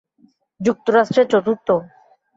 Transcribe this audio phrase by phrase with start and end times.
[0.61, 1.67] যুক্তরাষ্ট্রে চতুর্থ।